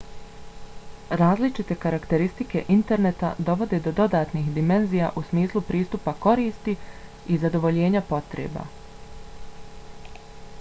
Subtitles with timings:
[1.21, 6.75] različite karakteristike interneta dovode do dodatnih dimenzija u smislu pristupa koristi
[7.27, 8.67] i zadovoljenja potreba